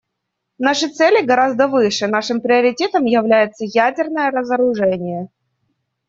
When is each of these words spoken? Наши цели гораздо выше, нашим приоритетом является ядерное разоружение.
Наши 0.57 0.87
цели 0.89 1.21
гораздо 1.23 1.67
выше, 1.67 2.07
нашим 2.07 2.41
приоритетом 2.41 3.05
является 3.05 3.65
ядерное 3.65 4.31
разоружение. 4.31 5.29